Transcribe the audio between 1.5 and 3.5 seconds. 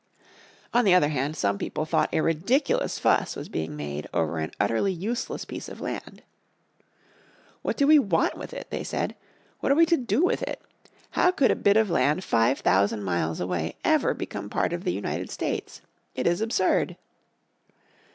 people thought a ridiculous fuss was